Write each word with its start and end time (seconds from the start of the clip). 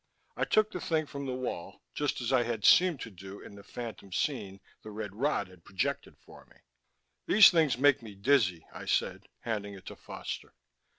I 0.35 0.45
took 0.45 0.71
the 0.71 0.81
thing 0.81 1.05
from 1.05 1.27
the 1.27 1.35
wall, 1.35 1.83
just 1.93 2.21
as 2.21 2.33
I 2.33 2.41
had 2.41 2.65
seemed 2.65 3.01
to 3.01 3.11
do 3.11 3.39
in 3.39 3.53
the 3.53 3.61
phantom 3.63 4.11
scene 4.11 4.59
the 4.81 4.89
red 4.89 5.15
rod 5.15 5.47
had 5.47 5.63
projected 5.63 6.17
for 6.17 6.43
me. 6.47 6.57
"These 7.27 7.51
things 7.51 7.77
make 7.77 8.01
me 8.01 8.15
dizzy," 8.15 8.65
I 8.73 8.85
said, 8.85 9.27
handing 9.41 9.75
it 9.75 9.85
to 9.85 9.95
Foster. 9.95 10.55